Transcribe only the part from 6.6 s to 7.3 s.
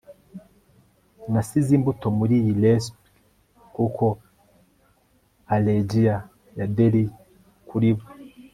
delia